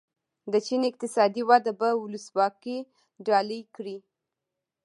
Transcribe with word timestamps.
د 0.51 0.53
چین 0.65 0.81
اقتصادي 0.89 1.43
وده 1.49 1.71
به 1.79 1.89
ولسواکي 2.03 2.77
ډالۍ 3.25 3.61
کړي. 3.75 3.97